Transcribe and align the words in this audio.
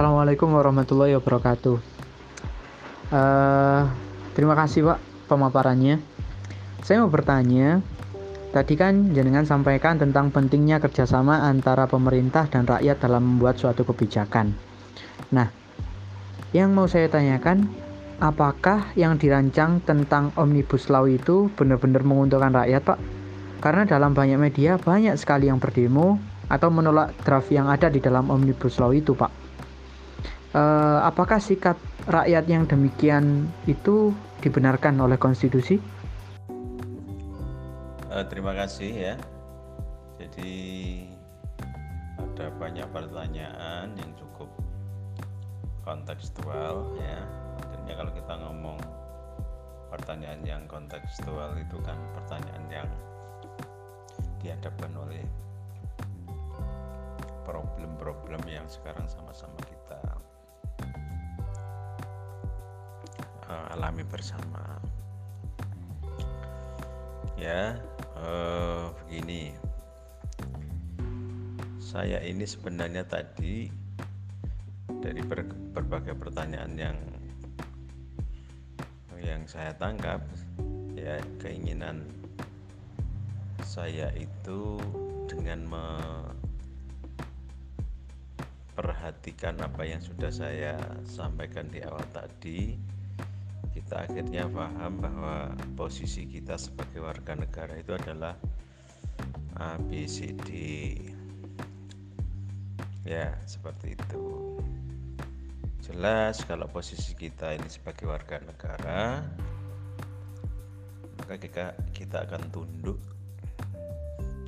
Assalamualaikum 0.00 0.56
warahmatullahi 0.56 1.12
wabarakatuh. 1.20 1.76
Uh, 3.12 3.84
terima 4.32 4.56
kasih 4.56 4.88
Pak 4.88 5.28
pemaparannya. 5.28 6.00
Saya 6.80 7.04
mau 7.04 7.12
bertanya, 7.12 7.84
tadi 8.48 8.80
kan 8.80 9.12
jenengan 9.12 9.44
sampaikan 9.44 10.00
tentang 10.00 10.32
pentingnya 10.32 10.80
kerjasama 10.80 11.44
antara 11.44 11.84
pemerintah 11.84 12.48
dan 12.48 12.64
rakyat 12.64 12.96
dalam 12.96 13.28
membuat 13.36 13.60
suatu 13.60 13.84
kebijakan. 13.84 14.56
Nah, 15.36 15.52
yang 16.56 16.72
mau 16.72 16.88
saya 16.88 17.12
tanyakan, 17.12 17.68
apakah 18.24 18.88
yang 18.96 19.20
dirancang 19.20 19.84
tentang 19.84 20.32
omnibus 20.40 20.88
law 20.88 21.04
itu 21.04 21.52
benar-benar 21.60 22.08
menguntungkan 22.08 22.56
rakyat, 22.56 22.88
Pak? 22.88 22.98
Karena 23.60 23.84
dalam 23.84 24.16
banyak 24.16 24.40
media 24.40 24.80
banyak 24.80 25.20
sekali 25.20 25.52
yang 25.52 25.60
berdemo 25.60 26.16
atau 26.48 26.72
menolak 26.72 27.12
draft 27.20 27.52
yang 27.52 27.68
ada 27.68 27.92
di 27.92 28.00
dalam 28.00 28.32
omnibus 28.32 28.80
law 28.80 28.96
itu, 28.96 29.12
Pak 29.12 29.39
uh, 30.54 30.98
apakah 31.06 31.38
sikap 31.38 31.78
rakyat 32.06 32.44
yang 32.46 32.64
demikian 32.66 33.46
itu 33.66 34.14
dibenarkan 34.42 34.98
oleh 34.98 35.20
konstitusi? 35.20 35.78
Uh, 38.10 38.24
terima 38.26 38.56
kasih 38.56 38.90
ya. 38.90 39.14
Jadi 40.18 40.52
ada 42.18 42.50
banyak 42.58 42.86
pertanyaan 42.90 43.94
yang 43.94 44.10
cukup 44.18 44.50
kontekstual 45.86 46.98
ya. 46.98 47.22
Artinya 47.60 47.94
kalau 47.96 48.12
kita 48.12 48.34
ngomong 48.36 48.78
pertanyaan 49.90 50.42
yang 50.46 50.62
kontekstual 50.70 51.54
itu 51.58 51.76
kan 51.82 51.98
pertanyaan 52.14 52.64
yang 52.70 52.90
dihadapkan 54.40 54.92
oleh 54.96 55.22
problem-problem 57.44 58.40
yang 58.46 58.64
sekarang 58.70 59.04
sama-sama 59.10 59.58
kita 59.66 59.79
uh, 63.50 63.74
alami 63.74 64.06
bersama. 64.06 64.78
Ya 67.34 67.74
uh, 68.14 68.94
begini. 69.02 69.50
Saya 71.82 72.22
ini 72.22 72.46
sebenarnya 72.46 73.02
tadi 73.02 73.66
dari 75.02 75.26
ber, 75.26 75.42
berbagai 75.74 76.14
pertanyaan 76.14 76.78
yang 76.78 76.98
yang 79.18 79.42
saya 79.50 79.74
tangkap 79.74 80.22
ya 80.94 81.18
keinginan 81.42 82.06
saya 83.66 84.10
itu 84.14 84.78
dengan 85.26 85.66
memperhatikan 88.74 89.58
apa 89.62 89.82
yang 89.86 90.02
sudah 90.02 90.30
saya 90.32 90.78
sampaikan 91.06 91.70
di 91.70 91.82
awal 91.84 92.02
tadi 92.10 92.74
kita 93.90 94.06
akhirnya 94.06 94.46
paham 94.46 95.02
bahwa 95.02 95.50
posisi 95.74 96.22
kita 96.22 96.54
sebagai 96.54 97.02
warga 97.02 97.34
negara 97.34 97.74
itu 97.74 97.90
adalah 97.90 98.38
A, 99.58 99.82
B, 99.82 100.06
C, 100.06 100.30
D. 100.30 100.50
Ya 103.02 103.34
seperti 103.50 103.98
itu. 103.98 104.62
Jelas 105.82 106.38
kalau 106.46 106.70
posisi 106.70 107.18
kita 107.18 107.50
ini 107.50 107.66
sebagai 107.66 108.06
warga 108.06 108.38
negara 108.38 109.26
maka 111.18 111.34
kita, 111.42 111.74
kita 111.90 112.30
akan 112.30 112.46
tunduk 112.54 113.02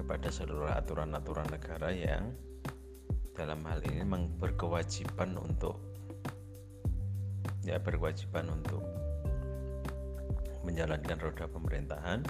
kepada 0.00 0.32
seluruh 0.32 0.72
aturan-aturan 0.80 1.44
negara 1.52 1.92
yang 1.92 2.32
dalam 3.36 3.60
hal 3.68 3.84
ini 3.84 4.00
berkewajiban 4.40 5.36
untuk 5.36 5.76
ya 7.68 7.76
berkewajiban 7.76 8.48
untuk 8.48 8.80
menjalankan 10.66 11.22
roda 11.22 11.46
pemerintahan 11.46 12.26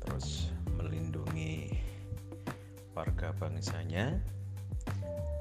terus 0.00 0.48
melindungi 0.80 1.76
warga 2.96 3.36
bangsanya 3.36 4.16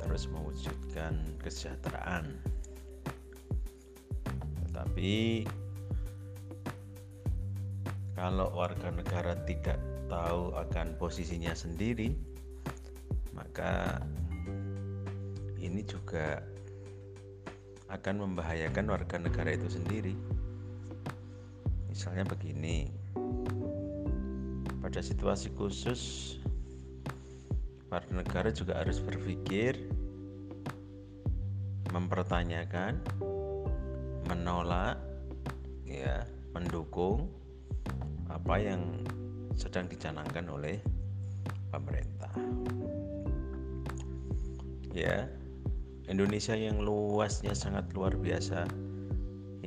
terus 0.04 0.28
mewujudkan 0.28 1.16
kesejahteraan. 1.40 2.38
Tetapi 4.68 5.48
kalau 8.14 8.52
warga 8.54 8.92
negara 8.92 9.34
tidak 9.48 9.80
tahu 10.12 10.54
akan 10.56 10.98
posisinya 10.98 11.54
sendiri 11.54 12.18
maka 13.36 14.02
ini 15.62 15.86
juga 15.86 16.42
akan 17.88 18.16
membahayakan 18.26 18.86
warga 18.90 19.18
negara 19.22 19.54
itu 19.54 19.70
sendiri 19.70 20.18
misalnya 21.98 22.30
begini. 22.30 22.94
Pada 24.86 25.02
situasi 25.02 25.50
khusus 25.58 26.38
warga 27.90 28.14
negara 28.14 28.54
juga 28.54 28.78
harus 28.78 29.02
berpikir 29.02 29.74
mempertanyakan 31.90 33.02
menolak 34.30 35.02
ya 35.90 36.22
mendukung 36.54 37.34
apa 38.30 38.62
yang 38.62 39.02
sedang 39.58 39.90
dicanangkan 39.90 40.46
oleh 40.54 40.78
pemerintah. 41.74 42.30
Ya 44.94 45.26
Indonesia 46.06 46.54
yang 46.54 46.78
luasnya 46.78 47.58
sangat 47.58 47.90
luar 47.98 48.14
biasa 48.14 48.70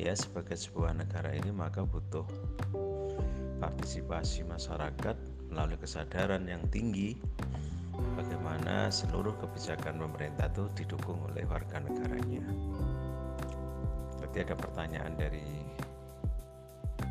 ya 0.01 0.17
sebagai 0.17 0.57
sebuah 0.57 0.97
negara 0.97 1.37
ini 1.37 1.53
maka 1.53 1.85
butuh 1.85 2.25
partisipasi 3.61 4.49
masyarakat 4.49 5.17
melalui 5.53 5.77
kesadaran 5.77 6.49
yang 6.49 6.65
tinggi 6.73 7.21
bagaimana 8.17 8.89
seluruh 8.89 9.37
kebijakan 9.37 10.01
pemerintah 10.01 10.49
itu 10.49 10.65
didukung 10.73 11.21
oleh 11.29 11.45
warga 11.45 11.85
negaranya. 11.85 12.41
Berarti 14.17 14.39
ada 14.41 14.57
pertanyaan 14.57 15.13
dari 15.21 15.45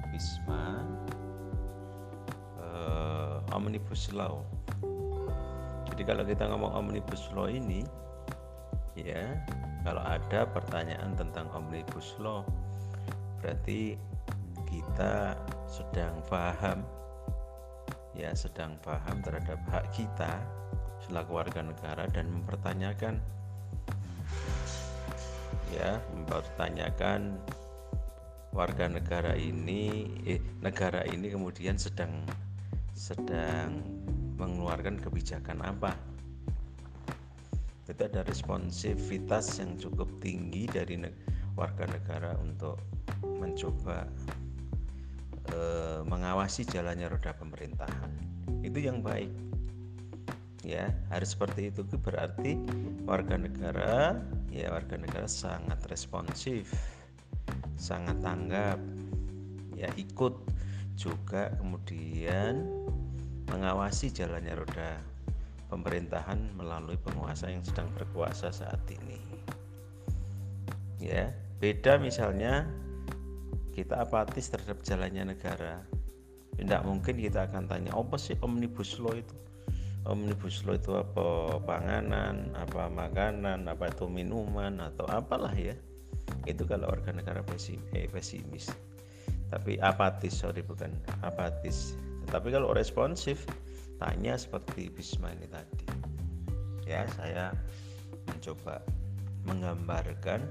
Bisma 0.10 0.82
uh, 2.58 3.38
Omnibus 3.54 4.10
Law. 4.18 4.42
Jadi 5.94 6.02
kalau 6.02 6.26
kita 6.26 6.50
ngomong 6.50 6.74
Omnibus 6.74 7.30
Law 7.38 7.46
ini 7.46 7.86
ya 8.98 9.38
kalau 9.86 10.02
ada 10.02 10.50
pertanyaan 10.50 11.14
tentang 11.14 11.46
Omnibus 11.54 12.18
Law 12.18 12.42
berarti 13.40 13.96
kita 14.70 15.34
sedang 15.66 16.22
paham 16.28 16.86
ya 18.14 18.36
sedang 18.36 18.76
paham 18.84 19.24
terhadap 19.24 19.60
hak 19.72 19.86
kita 19.96 20.44
selaku 21.08 21.40
warga 21.40 21.64
negara 21.64 22.04
dan 22.12 22.28
mempertanyakan 22.30 23.24
ya 25.72 25.98
mempertanyakan 26.14 27.40
warga 28.52 28.90
negara 28.90 29.38
ini 29.38 30.10
eh 30.26 30.42
negara 30.60 31.06
ini 31.08 31.30
kemudian 31.30 31.78
sedang 31.78 32.26
sedang 32.98 33.80
mengeluarkan 34.40 35.00
kebijakan 35.00 35.64
apa. 35.64 35.96
Itu 37.88 38.06
ada 38.06 38.22
responsivitas 38.24 39.58
yang 39.60 39.76
cukup 39.82 40.08
tinggi 40.22 40.70
dari 40.70 41.00
warga 41.58 41.90
negara 41.90 42.38
untuk 42.40 42.80
mencoba 43.50 44.06
e, 45.50 45.60
mengawasi 46.06 46.64
jalannya 46.70 47.10
roda 47.10 47.34
pemerintahan. 47.34 48.14
Itu 48.62 48.78
yang 48.78 49.02
baik. 49.02 49.34
Ya 50.62 50.94
harus 51.09 51.34
seperti 51.34 51.73
itu 51.73 51.82
berarti 51.97 52.62
warga 53.09 53.41
negara 53.41 54.22
ya 54.53 54.70
warga 54.70 55.00
negara 55.00 55.26
sangat 55.26 55.79
responsif 55.88 56.70
sangat 57.79 58.20
tanggap 58.20 58.76
ya 59.79 59.88
ikut 59.96 60.35
juga 61.00 61.56
kemudian 61.58 62.68
mengawasi 63.47 64.12
jalannya 64.12 64.52
roda 64.52 65.00
pemerintahan 65.72 66.38
melalui 66.59 67.00
penguasa 67.00 67.47
yang 67.47 67.64
sedang 67.64 67.88
berkuasa 67.96 68.52
saat 68.52 68.84
ini. 68.91 69.22
Ya 71.00 71.32
beda 71.64 71.96
misalnya 72.03 72.68
kita 73.74 74.02
apatis 74.04 74.50
terhadap 74.52 74.82
jalannya 74.84 75.34
negara. 75.36 75.86
Tidak 76.60 76.82
mungkin 76.84 77.16
kita 77.16 77.48
akan 77.48 77.72
tanya 77.72 77.96
apa 77.96 78.20
sih 78.20 78.36
omnibus 78.44 79.00
law 79.00 79.16
itu? 79.16 79.36
Omnibus 80.04 80.68
law 80.68 80.76
itu 80.76 80.92
apa? 80.96 81.60
Panganan 81.64 82.52
apa 82.56 82.92
makanan 82.92 83.68
apa 83.68 83.92
itu 83.92 84.12
minuman 84.12 84.84
atau 84.84 85.08
apalah 85.08 85.56
ya. 85.56 85.76
Itu 86.44 86.68
kalau 86.68 86.92
warga 86.92 87.16
negara 87.16 87.40
pesimis, 87.46 87.88
eh, 87.96 88.12
pesimis. 88.12 88.68
Tapi 89.50 89.80
apatis 89.82 90.36
sorry 90.36 90.62
bukan 90.62 90.94
apatis. 91.24 91.96
Tetapi 92.28 92.54
kalau 92.54 92.76
responsif 92.76 93.48
tanya 93.98 94.38
seperti 94.38 94.92
Bisma 94.92 95.34
ini 95.34 95.48
tadi. 95.50 95.84
Ya 96.86 97.06
saya 97.18 97.56
mencoba 98.30 98.82
menggambarkan 99.48 100.46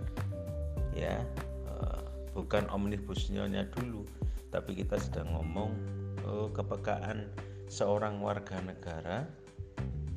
ya 0.97 1.23
uh, 1.69 2.08
bukan 2.39 2.71
omnibusnya 2.71 3.51
dulu 3.75 4.07
tapi 4.55 4.79
kita 4.79 4.95
sedang 4.95 5.35
ngomong 5.35 5.75
uh, 6.23 6.47
kepekaan 6.55 7.27
seorang 7.67 8.23
warga 8.23 8.63
negara 8.63 9.27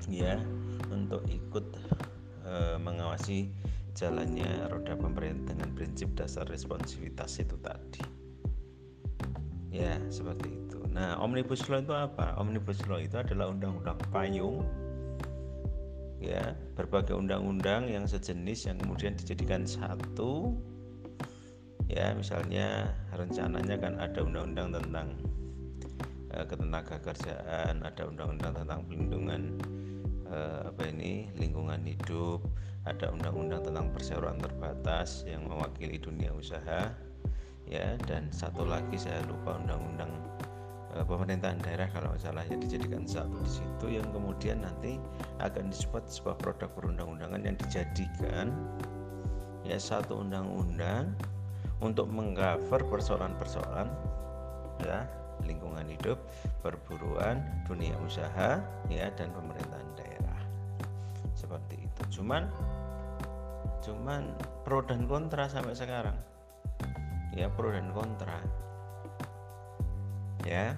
ya 0.06 0.38
untuk 0.94 1.25
ikut 1.25 1.65
uh, 2.45 2.77
mengawasi 2.77 3.50
jalannya 3.97 4.69
roda 4.69 4.94
pemerintah 4.94 5.57
dengan 5.57 5.73
prinsip 5.75 6.13
dasar 6.15 6.47
responsivitas 6.47 7.44
itu 7.44 7.59
tadi. 7.59 8.03
Ya 9.71 10.00
seperti 10.07 10.47
itu. 10.47 10.79
Nah 10.91 11.19
omnibus 11.19 11.67
law 11.67 11.83
itu 11.83 11.91
apa? 11.91 12.39
Omnibus 12.39 12.79
law 12.88 13.00
itu 13.03 13.19
adalah 13.19 13.51
undang-undang 13.51 14.00
payung 14.15 14.63
ya 16.21 16.53
berbagai 16.77 17.17
undang-undang 17.17 17.89
yang 17.89 18.06
sejenis 18.06 18.69
yang 18.69 18.77
kemudian 18.77 19.17
dijadikan 19.17 19.65
satu 19.65 20.53
ya 21.91 22.15
misalnya 22.15 22.88
rencananya 23.11 23.75
kan 23.75 23.99
ada 23.99 24.23
undang-undang 24.23 24.71
tentang 24.79 25.07
uh, 26.31 26.45
ketenaga 26.47 26.95
kerjaan 27.03 27.83
ada 27.83 28.03
undang-undang 28.07 28.53
tentang 28.55 28.79
pelindungan 28.88 29.41
uh, 30.31 30.71
apa 30.71 30.88
ini 30.88 31.27
lingkungan 31.35 31.83
hidup 31.83 32.39
ada 32.88 33.11
undang-undang 33.11 33.61
tentang 33.61 33.91
perseroan 33.91 34.39
terbatas 34.39 35.27
yang 35.27 35.45
mewakili 35.45 35.99
dunia 36.01 36.33
usaha 36.33 36.89
ya 37.69 37.93
dan 38.09 38.31
satu 38.33 38.65
lagi 38.65 38.97
saya 38.97 39.21
lupa 39.29 39.61
undang-undang 39.61 40.09
e, 40.97 41.05
pemerintahan 41.05 41.61
daerah 41.61 41.85
kalau 41.93 42.17
salah 42.17 42.41
ya 42.49 42.57
dijadikan 42.57 43.05
satu 43.05 43.38
di 43.45 43.51
situ 43.61 43.85
yang 44.01 44.09
kemudian 44.09 44.65
nanti 44.65 44.97
akan 45.45 45.69
disebut 45.69 46.09
sebuah 46.09 46.41
produk 46.41 46.73
perundang-undangan 46.73 47.41
yang 47.45 47.55
dijadikan 47.61 48.49
ya 49.61 49.77
satu 49.77 50.25
undang-undang 50.25 51.13
untuk 51.81 52.07
mengcover 52.09 52.85
persoalan-persoalan 52.87 53.89
ya 54.85 55.05
lingkungan 55.41 55.89
hidup, 55.89 56.21
perburuan, 56.61 57.41
dunia 57.65 57.97
usaha 58.05 58.61
ya 58.87 59.09
dan 59.17 59.33
pemerintahan 59.33 59.89
daerah. 59.97 60.41
Seperti 61.33 61.81
itu. 61.81 62.21
Cuman 62.21 62.45
cuman 63.81 64.37
pro 64.61 64.85
dan 64.85 65.09
kontra 65.09 65.49
sampai 65.49 65.73
sekarang 65.73 66.13
ya 67.33 67.49
pro 67.49 67.73
dan 67.73 67.89
kontra 67.89 68.37
ya 70.45 70.77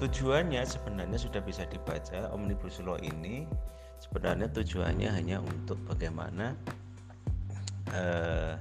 tujuannya 0.00 0.64
sebenarnya 0.64 1.18
sudah 1.20 1.44
bisa 1.44 1.68
dibaca 1.68 2.32
omnibus 2.32 2.80
law 2.80 2.96
ini 3.04 3.44
sebenarnya 4.00 4.48
tujuannya 4.48 5.10
hanya 5.12 5.42
untuk 5.42 5.76
bagaimana 5.84 6.54
uh, 7.92 8.54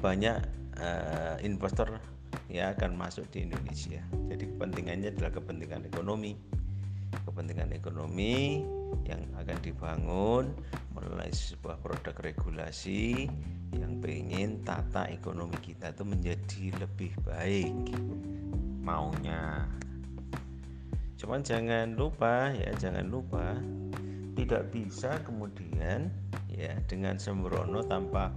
banyak 0.00 0.38
uh, 0.80 1.36
investor 1.44 2.00
ya 2.48 2.74
akan 2.74 2.96
masuk 2.98 3.26
di 3.30 3.46
Indonesia. 3.46 4.02
Jadi 4.30 4.44
kepentingannya 4.54 5.08
adalah 5.14 5.32
kepentingan 5.34 5.88
ekonomi. 5.88 6.34
Kepentingan 7.14 7.70
ekonomi 7.70 8.62
yang 9.06 9.22
akan 9.38 9.58
dibangun 9.62 10.44
melalui 10.94 11.30
sebuah 11.30 11.78
produk 11.82 12.14
regulasi 12.22 13.30
yang 13.74 13.98
pengen 13.98 14.62
tata 14.62 15.10
ekonomi 15.10 15.58
kita 15.62 15.90
itu 15.94 16.04
menjadi 16.06 16.64
lebih 16.82 17.12
baik. 17.26 17.74
Maunya. 18.84 19.66
Cuman 21.18 21.40
jangan 21.40 21.96
lupa 21.96 22.52
ya 22.52 22.70
jangan 22.76 23.08
lupa 23.08 23.56
tidak 24.34 24.68
bisa 24.74 25.16
kemudian 25.24 26.10
ya 26.50 26.74
dengan 26.90 27.16
sembrono 27.16 27.80
tanpa 27.86 28.34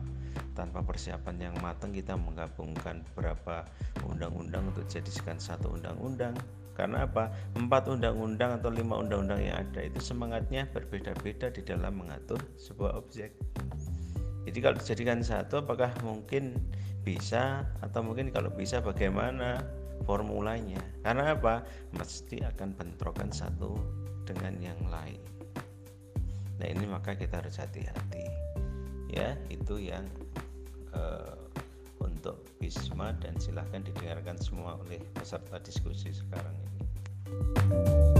tanpa 0.57 0.81
persiapan 0.81 1.37
yang 1.37 1.55
matang 1.61 1.93
kita 1.93 2.17
menggabungkan 2.17 3.05
beberapa 3.13 3.61
undang-undang 4.01 4.73
untuk 4.73 4.89
jadikan 4.89 5.37
satu 5.37 5.77
undang-undang. 5.77 6.33
Karena 6.73 7.05
apa? 7.05 7.29
Empat 7.53 7.93
undang-undang 7.93 8.57
atau 8.57 8.73
lima 8.73 8.97
undang-undang 8.97 9.37
yang 9.41 9.61
ada 9.61 9.85
itu 9.85 10.01
semangatnya 10.01 10.65
berbeda-beda 10.73 11.53
di 11.53 11.61
dalam 11.61 12.01
mengatur 12.01 12.41
sebuah 12.57 12.97
objek. 12.97 13.37
Jadi 14.49 14.57
kalau 14.57 14.77
dijadikan 14.81 15.21
satu 15.21 15.61
apakah 15.61 15.93
mungkin 16.01 16.57
bisa 17.05 17.65
atau 17.81 18.01
mungkin 18.01 18.33
kalau 18.33 18.49
bisa 18.49 18.81
bagaimana 18.81 19.61
formulanya? 20.09 20.81
Karena 21.05 21.37
apa? 21.37 21.65
Mesti 21.93 22.41
akan 22.45 22.73
bentrokan 22.73 23.29
satu 23.29 23.77
dengan 24.25 24.57
yang 24.61 24.81
lain. 24.89 25.21
Nah 26.57 26.67
ini 26.67 26.85
maka 26.89 27.13
kita 27.13 27.41
harus 27.41 27.57
hati-hati. 27.57 28.25
Ya 29.07 29.33
itu 29.49 29.79
yang 29.79 30.05
uh, 30.97 31.37
untuk 32.01 32.41
Bisma 32.57 33.13
dan 33.21 33.37
silahkan 33.37 33.85
didengarkan 33.85 34.41
semua 34.41 34.81
oleh 34.81 34.99
peserta 35.13 35.61
diskusi 35.61 36.09
sekarang 36.09 36.57
ini. 36.57 38.16